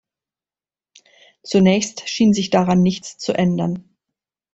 [1.43, 3.87] Zunächst schien sich daran nichts zu ändern.